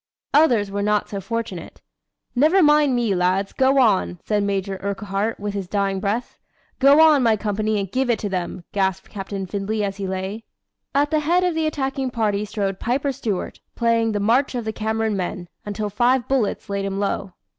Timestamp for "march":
14.19-14.55